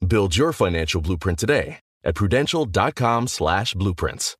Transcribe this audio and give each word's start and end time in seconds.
Build 0.00 0.36
your 0.36 0.52
financial 0.52 1.00
blueprint 1.00 1.38
today 1.38 1.78
at 2.04 2.14
prudential.com 2.14 3.28
slash 3.28 3.74
blueprints. 3.74 4.36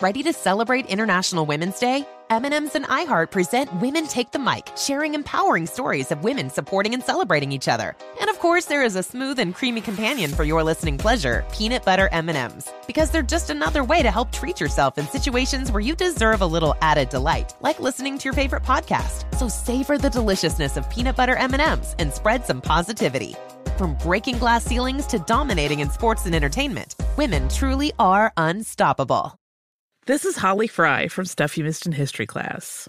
Ready 0.00 0.22
to 0.22 0.32
celebrate 0.32 0.86
International 0.86 1.44
Women's 1.44 1.80
Day? 1.80 2.06
M&M's 2.30 2.76
and 2.76 2.84
iHeart 2.84 3.32
present 3.32 3.68
Women 3.80 4.06
Take 4.06 4.30
the 4.30 4.38
Mic, 4.38 4.68
sharing 4.76 5.14
empowering 5.14 5.66
stories 5.66 6.12
of 6.12 6.22
women 6.22 6.50
supporting 6.50 6.94
and 6.94 7.02
celebrating 7.02 7.50
each 7.50 7.66
other. 7.66 7.96
And 8.20 8.30
of 8.30 8.38
course, 8.38 8.66
there 8.66 8.84
is 8.84 8.94
a 8.94 9.02
smooth 9.02 9.40
and 9.40 9.52
creamy 9.52 9.80
companion 9.80 10.30
for 10.30 10.44
your 10.44 10.62
listening 10.62 10.98
pleasure, 10.98 11.44
peanut 11.52 11.84
butter 11.84 12.08
M&M's, 12.12 12.70
because 12.86 13.10
they're 13.10 13.22
just 13.22 13.50
another 13.50 13.82
way 13.82 14.02
to 14.02 14.10
help 14.10 14.30
treat 14.30 14.60
yourself 14.60 14.98
in 14.98 15.06
situations 15.06 15.72
where 15.72 15.80
you 15.80 15.96
deserve 15.96 16.42
a 16.42 16.46
little 16.46 16.76
added 16.80 17.08
delight, 17.08 17.54
like 17.60 17.80
listening 17.80 18.18
to 18.18 18.24
your 18.24 18.34
favorite 18.34 18.62
podcast. 18.62 19.24
So 19.36 19.48
savor 19.48 19.98
the 19.98 20.10
deliciousness 20.10 20.76
of 20.76 20.88
peanut 20.90 21.16
butter 21.16 21.34
M&M's 21.34 21.96
and 21.98 22.12
spread 22.12 22.44
some 22.44 22.60
positivity. 22.60 23.34
From 23.78 23.94
breaking 23.94 24.38
glass 24.38 24.64
ceilings 24.64 25.06
to 25.06 25.20
dominating 25.20 25.78
in 25.78 25.88
sports 25.88 26.26
and 26.26 26.34
entertainment, 26.34 26.96
women 27.16 27.48
truly 27.48 27.92
are 28.00 28.32
unstoppable. 28.36 29.38
This 30.04 30.24
is 30.24 30.36
Holly 30.36 30.66
Fry 30.66 31.06
from 31.06 31.26
Stuff 31.26 31.56
You 31.56 31.62
Missed 31.62 31.86
in 31.86 31.92
History 31.92 32.26
class. 32.26 32.88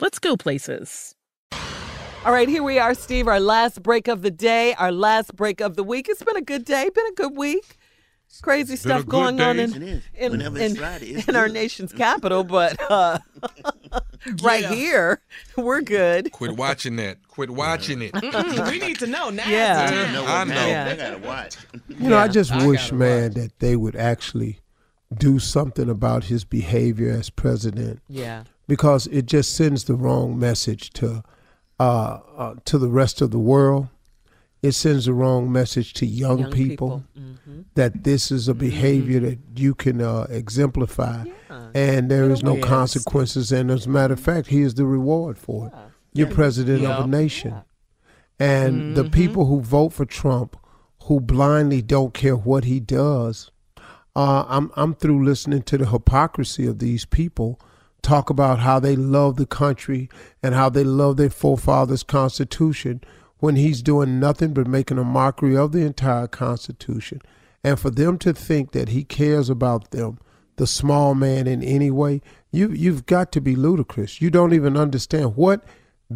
let's 0.00 0.18
go 0.18 0.36
places. 0.36 1.14
All 2.24 2.32
right, 2.32 2.48
here 2.48 2.62
we 2.62 2.78
are, 2.78 2.94
Steve. 2.94 3.28
Our 3.28 3.40
last 3.40 3.82
break 3.82 4.08
of 4.08 4.22
the 4.22 4.30
day, 4.30 4.74
our 4.74 4.90
last 4.92 5.36
break 5.36 5.60
of 5.60 5.76
the 5.76 5.84
week. 5.84 6.08
It's 6.08 6.22
been 6.22 6.36
a 6.36 6.42
good 6.42 6.64
day, 6.64 6.88
been 6.94 7.06
a 7.06 7.12
good 7.14 7.36
week. 7.36 7.76
Crazy 8.42 8.74
stuff 8.76 9.06
going 9.06 9.40
on 9.40 9.60
in 9.60 9.74
in, 10.16 10.40
in, 10.40 10.56
in 10.56 11.36
our 11.36 11.48
nation's 11.48 11.92
capital, 11.92 12.42
but 12.42 12.76
uh, 12.90 13.18
right 14.42 14.62
Yeah. 14.62 14.74
here 14.74 15.22
we're 15.56 15.82
good. 15.82 16.32
Quit 16.32 16.56
watching 16.56 16.96
that. 16.96 17.28
Quit 17.28 17.50
watching 17.50 18.02
it. 18.02 18.12
we 18.70 18.78
need 18.80 18.98
to 18.98 19.06
know 19.06 19.30
now. 19.30 19.48
Yeah. 19.48 19.90
Yeah, 20.12 20.22
I 20.22 20.44
know. 20.44 20.54
Yeah. 20.66 20.88
I 20.90 20.96
gotta 20.96 21.18
watch. 21.18 21.56
You 21.88 22.08
know, 22.08 22.18
I 22.18 22.26
just 22.26 22.50
I 22.50 22.66
wish, 22.66 22.86
gotta 22.86 22.94
man, 22.96 23.32
that 23.34 23.58
they 23.60 23.76
would 23.76 23.94
actually 23.94 24.58
do 25.16 25.38
something 25.38 25.88
about 25.88 26.24
his 26.24 26.44
behavior 26.44 27.10
as 27.10 27.30
president 27.30 28.00
Yeah. 28.08 28.44
Because 28.66 29.06
it 29.08 29.26
just 29.26 29.54
sends 29.54 29.84
the 29.84 29.94
wrong 29.94 30.38
message 30.38 30.90
to 30.94 31.22
uh, 31.80 32.20
uh, 32.36 32.54
to 32.64 32.78
the 32.78 32.88
rest 32.88 33.20
of 33.20 33.30
the 33.30 33.38
world. 33.38 33.88
It 34.62 34.72
sends 34.72 35.04
the 35.04 35.12
wrong 35.12 35.52
message 35.52 35.92
to 35.94 36.06
young, 36.06 36.38
Young 36.38 36.50
people, 36.52 37.04
Mm-hmm. 37.18 37.60
that 37.74 38.04
this 38.04 38.30
is 38.32 38.48
a 38.48 38.54
behavior 38.54 39.20
that 39.20 39.38
you 39.56 39.74
can 39.74 40.00
uh, 40.00 40.26
exemplify, 40.30 41.24
and 41.74 42.10
there 42.10 42.30
is 42.30 42.42
no 42.42 42.56
consequences. 42.58 43.52
And 43.52 43.70
as 43.70 43.84
a 43.86 43.90
matter 43.90 44.14
of 44.14 44.20
fact, 44.20 44.46
he 44.48 44.62
is 44.62 44.74
the 44.74 44.86
reward 44.86 45.36
for 45.38 45.66
it. 45.66 45.72
You're 46.14 46.28
president 46.30 46.84
of 46.86 47.04
a 47.04 47.08
nation, 47.08 47.54
and 48.38 48.96
the 48.96 49.02
Mm-hmm. 49.02 49.10
people 49.12 49.46
who 49.46 49.60
vote 49.60 49.92
for 49.92 50.04
Trump, 50.06 50.56
who 51.04 51.20
blindly 51.20 51.82
don't 51.82 52.14
care 52.14 52.36
what 52.36 52.64
he 52.64 52.80
does, 52.80 53.50
uh, 54.16 54.44
I'm 54.48 54.70
I'm 54.76 54.94
through 54.94 55.24
listening 55.24 55.62
to 55.64 55.76
the 55.76 55.86
hypocrisy 55.86 56.66
of 56.66 56.78
these 56.78 57.04
people 57.04 57.60
talk 58.04 58.30
about 58.30 58.60
how 58.60 58.78
they 58.78 58.94
love 58.94 59.36
the 59.36 59.46
country 59.46 60.08
and 60.42 60.54
how 60.54 60.68
they 60.68 60.84
love 60.84 61.16
their 61.16 61.30
forefathers' 61.30 62.02
constitution 62.02 63.00
when 63.38 63.56
he's 63.56 63.82
doing 63.82 64.20
nothing 64.20 64.54
but 64.54 64.66
making 64.66 64.98
a 64.98 65.04
mockery 65.04 65.56
of 65.56 65.72
the 65.72 65.80
entire 65.80 66.28
constitution. 66.28 67.20
And 67.64 67.80
for 67.80 67.90
them 67.90 68.18
to 68.18 68.32
think 68.32 68.72
that 68.72 68.90
he 68.90 69.04
cares 69.04 69.50
about 69.50 69.90
them, 69.90 70.18
the 70.56 70.66
small 70.66 71.14
man 71.14 71.46
in 71.46 71.62
any 71.62 71.90
way, 71.90 72.20
you 72.52 72.70
you've 72.70 73.06
got 73.06 73.32
to 73.32 73.40
be 73.40 73.56
ludicrous. 73.56 74.20
You 74.20 74.30
don't 74.30 74.52
even 74.52 74.76
understand 74.76 75.34
what 75.34 75.64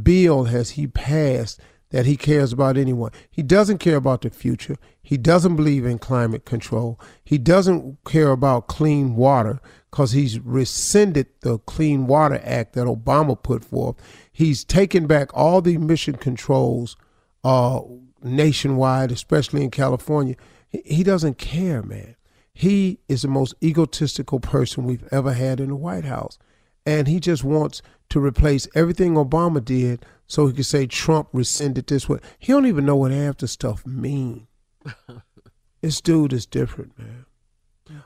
bill 0.00 0.44
has 0.44 0.70
he 0.70 0.86
passed 0.86 1.60
that 1.90 2.06
he 2.06 2.16
cares 2.16 2.52
about 2.52 2.76
anyone. 2.76 3.10
He 3.30 3.42
doesn't 3.42 3.78
care 3.78 3.96
about 3.96 4.22
the 4.22 4.30
future. 4.30 4.76
He 5.02 5.16
doesn't 5.16 5.56
believe 5.56 5.86
in 5.86 5.98
climate 5.98 6.44
control. 6.44 7.00
He 7.24 7.38
doesn't 7.38 7.98
care 8.04 8.30
about 8.30 8.66
clean 8.66 9.16
water 9.16 9.60
because 9.90 10.12
he's 10.12 10.38
rescinded 10.40 11.28
the 11.40 11.58
Clean 11.60 12.06
Water 12.06 12.40
Act 12.44 12.74
that 12.74 12.86
Obama 12.86 13.42
put 13.42 13.64
forth. 13.64 13.96
He's 14.30 14.64
taken 14.64 15.06
back 15.06 15.30
all 15.32 15.62
the 15.62 15.74
emission 15.74 16.16
controls 16.16 16.96
uh, 17.42 17.80
nationwide, 18.22 19.10
especially 19.10 19.64
in 19.64 19.70
California. 19.70 20.34
He, 20.68 20.82
he 20.84 21.02
doesn't 21.02 21.38
care, 21.38 21.82
man. 21.82 22.16
He 22.52 22.98
is 23.08 23.22
the 23.22 23.28
most 23.28 23.54
egotistical 23.62 24.40
person 24.40 24.84
we've 24.84 25.08
ever 25.10 25.32
had 25.32 25.60
in 25.60 25.68
the 25.68 25.76
White 25.76 26.04
House. 26.04 26.38
And 26.84 27.06
he 27.06 27.20
just 27.20 27.44
wants 27.44 27.82
to 28.10 28.20
replace 28.20 28.68
everything 28.74 29.14
Obama 29.14 29.64
did 29.64 30.04
so 30.26 30.46
he 30.46 30.52
could 30.52 30.66
say 30.66 30.86
Trump 30.86 31.28
rescinded 31.32 31.86
this 31.86 32.08
way. 32.08 32.18
He 32.38 32.52
don't 32.52 32.66
even 32.66 32.86
know 32.86 32.96
what 32.96 33.10
half 33.10 33.38
the 33.38 33.48
stuff 33.48 33.86
mean. 33.86 34.46
this 35.80 36.00
dude 36.00 36.32
is 36.32 36.46
different, 36.46 36.98
man. 36.98 37.24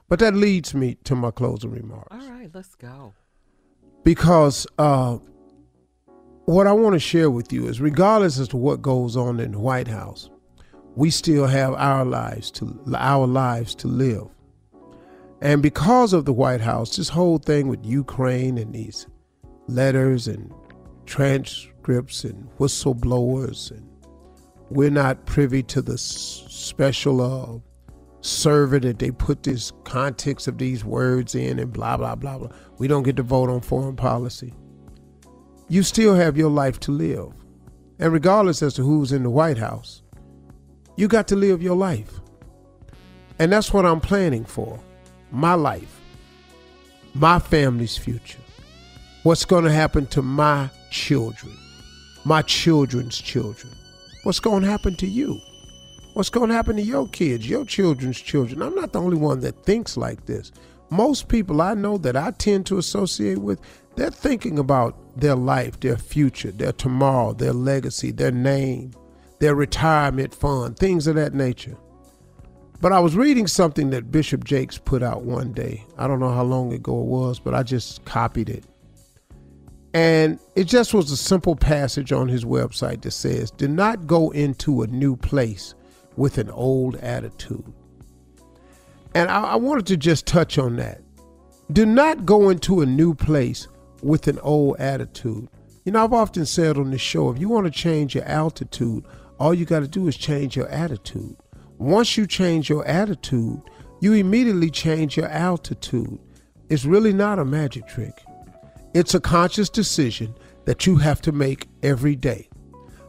But 0.09 0.21
that 0.21 0.35
leads 0.35 0.75
me 0.75 0.97
to 1.05 1.15
my 1.17 1.31
closing 1.31 1.71
remarks. 1.71 2.09
All 2.13 2.31
right, 2.31 2.51
let's 2.55 2.75
go. 2.77 3.15
Because 4.05 4.67
uh, 4.79 5.19
what 6.45 6.67
I 6.67 6.73
want 6.73 6.95
to 6.95 7.01
share 7.01 7.31
with 7.31 7.53
you 7.53 7.67
is 7.67 7.81
regardless 7.81 8.39
as 8.39 8.49
to 8.49 8.57
what 8.57 8.83
goes 8.83 9.17
on 9.17 9.41
in 9.41 9.53
the 9.53 9.59
White 9.59 9.89
House, 9.89 10.31
we 10.95 11.11
still 11.11 11.47
have 11.47 11.75
our 11.75 12.05
lives 12.05 12.51
to 12.53 12.79
our 12.97 13.27
lives 13.27 13.75
to 13.77 13.89
live. 13.89 14.29
And 15.41 15.63
because 15.63 16.13
of 16.13 16.25
the 16.25 16.33
White 16.33 16.61
House, 16.61 16.97
this 16.97 17.09
whole 17.09 17.39
thing 17.39 17.67
with 17.67 17.85
Ukraine 17.85 18.59
and 18.59 18.73
these 18.73 19.07
letters 19.69 20.29
and 20.29 20.53
transcripts 21.07 22.25
and 22.25 22.49
whistleblowers 22.59 23.71
and 23.71 23.89
we're 24.71 24.91
not 24.91 25.27
privy 25.27 25.63
to 25.65 25.83
the 25.83 25.99
special 25.99 27.21
uh, 27.21 27.59
server 28.23 28.79
that 28.79 28.99
they 28.99 29.11
put 29.11 29.43
this 29.43 29.73
context 29.85 30.49
of 30.49 30.57
these 30.57 30.85
words 30.85 31.35
in 31.35 31.59
and 31.59 31.73
blah, 31.73 31.97
blah, 31.97 32.15
blah, 32.15 32.39
blah. 32.39 32.49
We 32.79 32.89
don't 32.89 33.03
get 33.03 33.17
to 33.17 33.23
vote 33.23 33.51
on 33.51 33.61
foreign 33.61 33.97
policy. 33.97 34.55
You 35.69 35.83
still 35.83 36.15
have 36.15 36.39
your 36.39 36.51
life 36.51 36.81
to 36.81 36.93
live. 36.93 37.33
And 37.99 38.13
regardless 38.13 38.63
as 38.63 38.75
to 38.75 38.83
who's 38.83 39.13
in 39.13 39.25
the 39.25 39.31
White 39.31 39.59
House, 39.59 40.03
you 40.97 41.07
got 41.07 41.29
to 41.29 41.37
live 41.37 41.63
your 41.63 41.77
life. 41.77 42.21
And 43.39 43.53
that's 43.53 43.73
what 43.73 43.85
I'm 43.85 44.01
planning 44.01 44.45
for 44.45 44.79
my 45.31 45.55
life, 45.55 46.01
my 47.15 47.39
family's 47.39 47.97
future, 47.97 48.39
what's 49.23 49.45
going 49.45 49.65
to 49.65 49.73
happen 49.73 50.07
to 50.07 50.21
my 50.21 50.69
children, 50.91 51.57
my 52.25 52.43
children's 52.43 53.19
children, 53.19 53.73
what's 54.25 54.41
going 54.41 54.63
to 54.63 54.69
happen 54.69 54.97
to 54.97 55.07
you, 55.07 55.41
what's 56.15 56.31
going 56.31 56.49
to 56.49 56.55
happen 56.55 56.77
to 56.77 56.83
your 56.83 57.07
kids, 57.09 57.49
your 57.49 57.65
children's 57.65 58.21
children. 58.21 58.63
I'm 58.63 58.75
not 58.75 58.93
the 58.93 59.01
only 59.01 59.17
one 59.17 59.41
that 59.41 59.65
thinks 59.65 59.97
like 59.97 60.27
this. 60.27 60.51
Most 60.91 61.29
people 61.29 61.63
I 61.63 61.75
know 61.75 61.99
that 61.99 62.17
I 62.17 62.33
tend 62.33 62.67
to 62.67 62.79
associate 62.79 63.39
with, 63.39 63.61
they're 63.95 64.11
thinking 64.11 64.59
about 64.59 64.97
their 65.19 65.37
life, 65.37 65.79
their 65.81 65.97
future, 65.97 66.51
their 66.51 66.73
tomorrow, 66.73 67.33
their 67.33 67.53
legacy, 67.53 68.11
their 68.11 68.33
name, 68.33 68.93
their 69.39 69.55
retirement 69.55 70.35
fund, 70.35 70.77
things 70.77 71.07
of 71.07 71.15
that 71.15 71.33
nature. 71.33 71.77
But 72.81 72.93
I 72.93 72.99
was 72.99 73.15
reading 73.15 73.47
something 73.47 73.91
that 73.91 74.11
Bishop 74.11 74.43
Jakes 74.43 74.77
put 74.77 75.05
out 75.05 75.23
one 75.23 75.53
day. 75.53 75.85
I 75.97 76.09
don't 76.09 76.19
know 76.19 76.33
how 76.33 76.43
long 76.43 76.73
ago 76.73 77.01
it 77.01 77.07
was, 77.07 77.39
but 77.39 77.55
I 77.55 77.63
just 77.63 78.05
copied 78.05 78.51
it. 78.51 78.65
And 79.95 80.39
it 80.57 80.65
just 80.65 80.95
was 80.95 81.11
a 81.11 81.17
simple 81.17 81.55
passage 81.55 82.13
on 82.13 82.29
his 82.29 82.45
website 82.45 83.03
that 83.03 83.11
says, 83.11 83.51
Do 83.51 83.69
not 83.69 84.07
go 84.07 84.31
into 84.31 84.83
a 84.83 84.87
new 84.87 85.17
place 85.17 85.75
with 86.17 86.39
an 86.39 86.51
old 86.51 86.97
attitude. 86.97 87.73
And 89.15 89.31
I, 89.31 89.43
I 89.43 89.57
wanted 89.57 89.87
to 89.89 89.97
just 89.97 90.27
touch 90.27 90.59
on 90.59 90.77
that. 90.77 91.03
Do 91.73 91.85
not 91.85 92.25
go 92.25 92.49
into 92.49 92.81
a 92.81 92.87
new 92.87 93.15
place 93.15 93.69
with 94.03 94.29
an 94.29 94.39
old 94.41 94.77
attitude. 94.79 95.49
You 95.85 95.93
know, 95.93 96.05
I've 96.05 96.13
often 96.13 96.47
said 96.47 96.79
on 96.79 96.91
this 96.91 97.01
show 97.01 97.31
if 97.31 97.39
you 97.39 97.49
want 97.49 97.67
to 97.67 97.71
change 97.71 98.15
your 98.15 98.25
altitude, 98.25 99.05
all 99.39 99.53
you 99.53 99.65
got 99.65 99.81
to 99.81 99.89
do 99.89 100.09
is 100.09 100.17
change 100.17 100.57
your 100.57 100.69
attitude. 100.69 101.37
Once 101.79 102.17
you 102.17 102.27
change 102.27 102.69
your 102.69 102.87
attitude, 102.87 103.61
you 104.01 104.13
immediately 104.13 104.71
change 104.71 105.17
your 105.17 105.29
altitude. 105.29 106.19
It's 106.69 106.85
really 106.85 107.13
not 107.13 107.39
a 107.39 107.45
magic 107.45 107.87
trick. 107.89 108.23
It's 108.95 109.15
a 109.15 109.21
conscious 109.21 109.69
decision 109.69 110.35
that 110.65 110.87
you 110.87 110.97
have 110.97 111.23
to 111.23 111.33
make 111.33 111.69
every 111.83 112.15
day. 112.15 112.49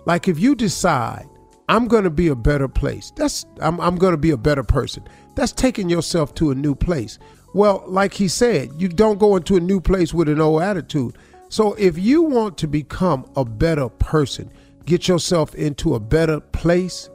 Like 0.05 0.27
if 0.27 0.39
you 0.39 0.55
decide, 0.55 1.27
I'm 1.69 1.87
going 1.87 2.03
to 2.03 2.09
be 2.09 2.27
a 2.27 2.35
better 2.35 2.67
place. 2.67 3.11
That's 3.15 3.45
I'm, 3.61 3.79
I'm 3.79 3.95
going 3.95 4.11
to 4.11 4.17
be 4.17 4.31
a 4.31 4.37
better 4.37 4.63
person. 4.63 5.07
That's 5.35 5.51
taking 5.51 5.89
yourself 5.89 6.33
to 6.35 6.51
a 6.51 6.55
new 6.55 6.75
place. 6.75 7.19
Well, 7.53 7.83
like 7.87 8.13
he 8.13 8.27
said, 8.27 8.71
you 8.77 8.89
don't 8.89 9.19
go 9.19 9.35
into 9.35 9.55
a 9.55 9.59
new 9.59 9.79
place 9.79 10.13
with 10.13 10.27
an 10.27 10.41
old 10.41 10.61
attitude. 10.61 11.17
So 11.49 11.73
if 11.75 11.97
you 11.97 12.23
want 12.23 12.57
to 12.59 12.67
become 12.67 13.29
a 13.35 13.45
better 13.45 13.89
person, 13.89 14.51
get 14.85 15.07
yourself 15.07 15.53
into 15.55 15.95
a 15.95 15.99
better 15.99 16.39
place, 16.39 17.09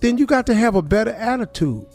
then 0.00 0.18
you 0.18 0.26
got 0.26 0.46
to 0.46 0.54
have 0.54 0.74
a 0.74 0.82
better 0.82 1.12
attitude. 1.12 1.86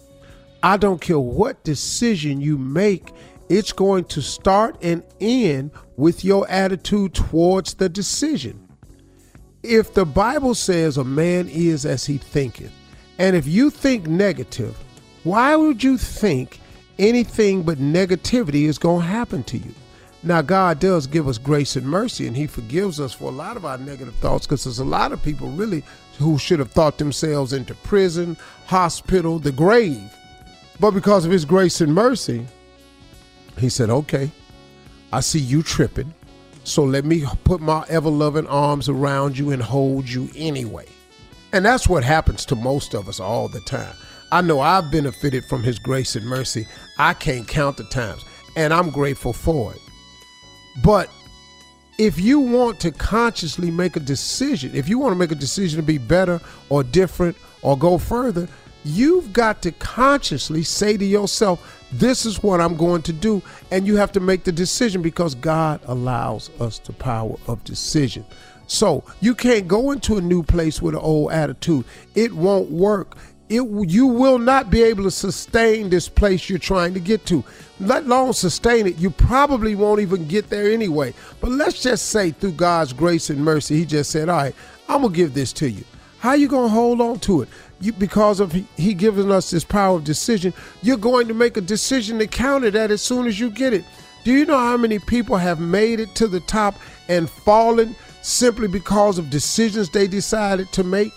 I 0.63 0.77
don't 0.77 1.01
care 1.01 1.19
what 1.19 1.63
decision 1.63 2.39
you 2.39 2.57
make, 2.57 3.11
it's 3.51 3.73
going 3.73 4.05
to 4.05 4.21
start 4.21 4.77
and 4.81 5.03
end 5.19 5.71
with 5.97 6.23
your 6.23 6.49
attitude 6.49 7.13
towards 7.13 7.73
the 7.73 7.89
decision. 7.89 8.65
If 9.61 9.93
the 9.93 10.05
Bible 10.05 10.55
says 10.55 10.95
a 10.95 11.03
man 11.03 11.49
is 11.49 11.85
as 11.85 12.05
he 12.05 12.17
thinketh, 12.17 12.71
and 13.19 13.35
if 13.35 13.45
you 13.45 13.69
think 13.69 14.07
negative, 14.07 14.77
why 15.25 15.57
would 15.57 15.83
you 15.83 15.97
think 15.97 16.61
anything 16.97 17.63
but 17.63 17.77
negativity 17.77 18.63
is 18.63 18.77
going 18.77 19.01
to 19.01 19.07
happen 19.07 19.43
to 19.43 19.57
you? 19.57 19.75
Now, 20.23 20.41
God 20.41 20.79
does 20.79 21.05
give 21.05 21.27
us 21.27 21.37
grace 21.37 21.75
and 21.75 21.85
mercy, 21.85 22.27
and 22.27 22.37
He 22.37 22.47
forgives 22.47 23.01
us 23.01 23.11
for 23.11 23.25
a 23.25 23.35
lot 23.35 23.57
of 23.57 23.65
our 23.65 23.77
negative 23.77 24.15
thoughts 24.15 24.45
because 24.45 24.63
there's 24.63 24.79
a 24.79 24.85
lot 24.85 25.11
of 25.11 25.21
people 25.23 25.49
really 25.49 25.83
who 26.19 26.37
should 26.37 26.59
have 26.59 26.71
thought 26.71 26.99
themselves 26.99 27.51
into 27.53 27.75
prison, 27.75 28.37
hospital, 28.67 29.39
the 29.39 29.51
grave. 29.51 30.15
But 30.79 30.91
because 30.91 31.25
of 31.25 31.31
His 31.31 31.43
grace 31.43 31.81
and 31.81 31.93
mercy, 31.93 32.45
He 33.57 33.69
said, 33.69 33.89
Okay, 33.89 34.31
I 35.11 35.19
see 35.19 35.39
you 35.39 35.63
tripping, 35.63 36.13
so 36.63 36.83
let 36.83 37.05
me 37.05 37.25
put 37.43 37.61
my 37.61 37.85
ever 37.89 38.09
loving 38.09 38.47
arms 38.47 38.89
around 38.89 39.37
you 39.37 39.51
and 39.51 39.61
hold 39.61 40.07
you 40.07 40.29
anyway. 40.35 40.87
And 41.53 41.65
that's 41.65 41.87
what 41.87 42.03
happens 42.03 42.45
to 42.45 42.55
most 42.55 42.93
of 42.93 43.09
us 43.09 43.19
all 43.19 43.49
the 43.49 43.61
time. 43.61 43.93
I 44.31 44.41
know 44.41 44.61
I've 44.61 44.91
benefited 44.91 45.43
from 45.45 45.63
His 45.63 45.77
grace 45.77 46.15
and 46.15 46.25
mercy. 46.25 46.65
I 46.97 47.13
can't 47.13 47.47
count 47.47 47.77
the 47.77 47.83
times, 47.85 48.23
and 48.55 48.73
I'm 48.73 48.89
grateful 48.89 49.33
for 49.33 49.73
it. 49.73 49.81
But 50.83 51.09
if 51.97 52.19
you 52.19 52.39
want 52.39 52.79
to 52.79 52.91
consciously 52.91 53.69
make 53.69 53.95
a 53.97 53.99
decision, 53.99 54.73
if 54.73 54.87
you 54.87 54.97
want 54.97 55.11
to 55.11 55.19
make 55.19 55.31
a 55.31 55.35
decision 55.35 55.79
to 55.79 55.85
be 55.85 55.97
better 55.97 56.39
or 56.69 56.83
different 56.83 57.35
or 57.61 57.77
go 57.77 57.97
further, 57.97 58.47
you've 58.85 59.33
got 59.33 59.61
to 59.63 59.71
consciously 59.73 60.63
say 60.63 60.97
to 60.97 61.05
yourself, 61.05 61.80
this 61.91 62.25
is 62.25 62.41
what 62.41 62.61
I'm 62.61 62.75
going 62.75 63.01
to 63.03 63.13
do. 63.13 63.41
And 63.71 63.85
you 63.85 63.97
have 63.97 64.11
to 64.13 64.19
make 64.19 64.43
the 64.43 64.51
decision 64.51 65.01
because 65.01 65.35
God 65.35 65.81
allows 65.85 66.49
us 66.59 66.79
the 66.79 66.93
power 66.93 67.35
of 67.47 67.63
decision. 67.63 68.25
So 68.67 69.03
you 69.19 69.35
can't 69.35 69.67
go 69.67 69.91
into 69.91 70.17
a 70.17 70.21
new 70.21 70.43
place 70.43 70.81
with 70.81 70.95
an 70.95 71.01
old 71.01 71.31
attitude. 71.31 71.83
It 72.15 72.31
won't 72.33 72.71
work 72.71 73.17
it 73.51 73.63
you 73.89 74.07
will 74.07 74.39
not 74.39 74.69
be 74.69 74.81
able 74.81 75.03
to 75.03 75.11
sustain 75.11 75.89
this 75.89 76.07
place 76.07 76.49
you're 76.49 76.57
trying 76.57 76.93
to 76.93 77.01
get 77.01 77.25
to. 77.25 77.43
Let 77.81 78.05
alone 78.05 78.31
sustain 78.31 78.87
it, 78.87 78.97
you 78.97 79.09
probably 79.09 79.75
won't 79.75 79.99
even 79.99 80.25
get 80.25 80.49
there 80.49 80.71
anyway. 80.71 81.13
But 81.41 81.51
let's 81.51 81.83
just 81.83 82.07
say 82.07 82.31
through 82.31 82.53
God's 82.53 82.93
grace 82.93 83.29
and 83.29 83.43
mercy, 83.43 83.77
He 83.77 83.85
just 83.85 84.09
said, 84.09 84.29
"All 84.29 84.37
right, 84.37 84.55
I'm 84.87 85.01
gonna 85.01 85.13
give 85.13 85.33
this 85.33 85.51
to 85.53 85.69
you." 85.69 85.83
How 86.19 86.33
you 86.33 86.47
gonna 86.47 86.69
hold 86.69 87.01
on 87.01 87.19
to 87.19 87.41
it? 87.41 87.49
You, 87.81 87.93
because 87.93 88.39
of 88.39 88.51
he, 88.51 88.65
he 88.77 88.93
giving 88.93 89.31
us 89.31 89.51
this 89.51 89.63
power 89.63 89.97
of 89.97 90.03
decision, 90.03 90.53
you're 90.81 90.97
going 90.97 91.27
to 91.27 91.33
make 91.33 91.57
a 91.57 91.61
decision 91.61 92.19
to 92.19 92.27
counter 92.27 92.71
that 92.71 92.91
as 92.91 93.01
soon 93.01 93.27
as 93.27 93.39
you 93.39 93.49
get 93.49 93.73
it. 93.73 93.83
Do 94.23 94.31
you 94.31 94.45
know 94.45 94.57
how 94.57 94.77
many 94.77 94.99
people 94.99 95.35
have 95.37 95.59
made 95.59 95.99
it 95.99 96.13
to 96.15 96.27
the 96.27 96.41
top 96.41 96.75
and 97.09 97.29
fallen 97.29 97.95
simply 98.21 98.67
because 98.67 99.17
of 99.17 99.31
decisions 99.31 99.89
they 99.89 100.07
decided 100.07 100.71
to 100.73 100.83
make? 100.83 101.11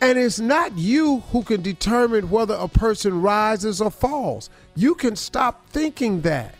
And 0.00 0.18
it's 0.18 0.38
not 0.38 0.76
you 0.78 1.20
who 1.32 1.42
can 1.42 1.60
determine 1.60 2.30
whether 2.30 2.54
a 2.54 2.68
person 2.68 3.20
rises 3.20 3.80
or 3.80 3.90
falls. 3.90 4.48
You 4.74 4.94
can 4.94 5.16
stop 5.16 5.68
thinking 5.68 6.22
that. 6.22 6.54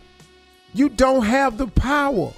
You 0.73 0.89
don't 0.89 1.25
have 1.25 1.57
the 1.57 1.67
power. 1.67 2.31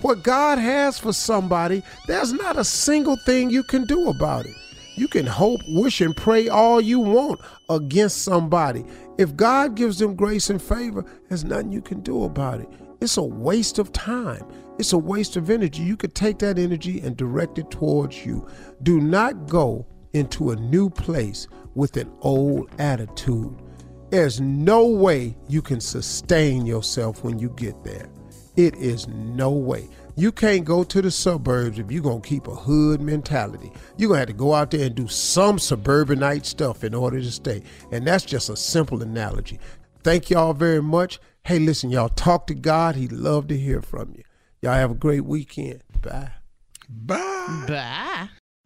What 0.00 0.22
God 0.22 0.58
has 0.58 0.98
for 0.98 1.12
somebody, 1.12 1.82
there's 2.06 2.32
not 2.32 2.56
a 2.56 2.64
single 2.64 3.16
thing 3.26 3.50
you 3.50 3.62
can 3.62 3.84
do 3.84 4.08
about 4.08 4.46
it. 4.46 4.54
You 4.96 5.08
can 5.08 5.26
hope, 5.26 5.60
wish, 5.68 6.00
and 6.00 6.16
pray 6.16 6.48
all 6.48 6.80
you 6.80 7.00
want 7.00 7.40
against 7.68 8.22
somebody. 8.22 8.84
If 9.18 9.36
God 9.36 9.74
gives 9.74 9.98
them 9.98 10.14
grace 10.14 10.50
and 10.50 10.62
favor, 10.62 11.04
there's 11.28 11.44
nothing 11.44 11.72
you 11.72 11.82
can 11.82 12.00
do 12.00 12.24
about 12.24 12.60
it. 12.60 12.68
It's 13.00 13.16
a 13.16 13.22
waste 13.22 13.78
of 13.78 13.92
time. 13.92 14.46
It's 14.78 14.92
a 14.92 14.98
waste 14.98 15.36
of 15.36 15.50
energy. 15.50 15.82
You 15.82 15.96
could 15.96 16.14
take 16.14 16.38
that 16.38 16.58
energy 16.58 17.00
and 17.00 17.16
direct 17.16 17.58
it 17.58 17.70
towards 17.70 18.24
you. 18.24 18.48
Do 18.82 19.00
not 19.00 19.46
go 19.46 19.86
into 20.12 20.50
a 20.50 20.56
new 20.56 20.88
place 20.90 21.48
with 21.74 21.96
an 21.96 22.10
old 22.20 22.70
attitude. 22.78 23.54
There's 24.10 24.40
no 24.40 24.86
way 24.86 25.36
you 25.48 25.60
can 25.60 25.80
sustain 25.80 26.66
yourself 26.66 27.24
when 27.24 27.38
you 27.38 27.50
get 27.50 27.82
there. 27.82 28.08
It 28.56 28.76
is 28.76 29.08
no 29.08 29.50
way. 29.50 29.88
You 30.16 30.30
can't 30.30 30.64
go 30.64 30.84
to 30.84 31.02
the 31.02 31.10
suburbs 31.10 31.78
if 31.78 31.90
you're 31.90 32.02
going 32.02 32.22
to 32.22 32.28
keep 32.28 32.46
a 32.46 32.54
hood 32.54 33.00
mentality. 33.00 33.72
You're 33.96 34.08
going 34.08 34.18
to 34.18 34.20
have 34.20 34.28
to 34.28 34.34
go 34.34 34.54
out 34.54 34.70
there 34.70 34.86
and 34.86 34.94
do 34.94 35.08
some 35.08 35.58
suburbanite 35.58 36.46
stuff 36.46 36.84
in 36.84 36.94
order 36.94 37.20
to 37.20 37.30
stay. 37.32 37.62
And 37.90 38.06
that's 38.06 38.24
just 38.24 38.48
a 38.48 38.56
simple 38.56 39.02
analogy. 39.02 39.58
Thank 40.04 40.30
y'all 40.30 40.52
very 40.52 40.82
much. 40.82 41.18
Hey, 41.44 41.58
listen, 41.58 41.90
y'all 41.90 42.10
talk 42.10 42.46
to 42.46 42.54
God. 42.54 42.94
He'd 42.94 43.12
love 43.12 43.48
to 43.48 43.58
hear 43.58 43.82
from 43.82 44.14
you. 44.16 44.22
Y'all 44.62 44.74
have 44.74 44.92
a 44.92 44.94
great 44.94 45.24
weekend. 45.24 45.82
Bye. 46.00 46.30
Bye. 46.88 47.64
Bye. 47.66 48.28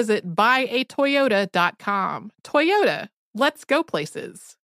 visit 0.00 0.34
buyatoyota.com. 0.34 2.30
Toyota, 2.42 3.08
let's 3.34 3.64
go 3.64 3.82
places. 3.82 4.56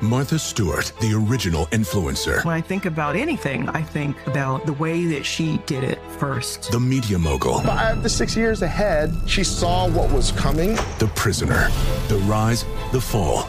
Martha 0.00 0.38
Stewart, 0.38 0.92
the 1.00 1.14
original 1.14 1.66
influencer. 1.66 2.44
When 2.44 2.54
I 2.54 2.60
think 2.60 2.84
about 2.84 3.16
anything, 3.16 3.68
I 3.70 3.82
think 3.82 4.16
about 4.26 4.66
the 4.66 4.72
way 4.74 5.06
that 5.06 5.24
she 5.24 5.58
did 5.66 5.84
it 5.84 5.98
first. 6.18 6.72
The 6.72 6.80
media 6.80 7.18
mogul. 7.18 7.60
Five 7.60 8.02
to 8.02 8.08
six 8.08 8.36
years 8.36 8.62
ahead, 8.62 9.14
she 9.26 9.44
saw 9.44 9.88
what 9.88 10.10
was 10.12 10.32
coming. 10.32 10.74
The 10.98 11.10
prisoner. 11.14 11.68
The 12.08 12.16
rise, 12.26 12.64
the 12.92 13.00
fall, 13.00 13.48